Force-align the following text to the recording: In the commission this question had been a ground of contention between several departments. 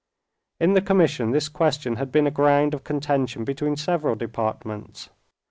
In 0.59 0.73
the 0.73 0.81
commission 0.81 1.29
this 1.29 1.47
question 1.47 1.97
had 1.97 2.11
been 2.11 2.25
a 2.25 2.31
ground 2.31 2.73
of 2.73 2.83
contention 2.83 3.43
between 3.43 3.75
several 3.75 4.15
departments. 4.15 5.11